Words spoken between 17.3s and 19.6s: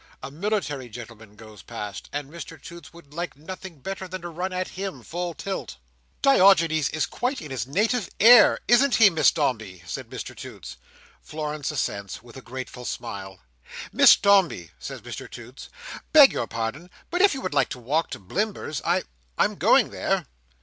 you would like to walk to Blimber's, I—I'm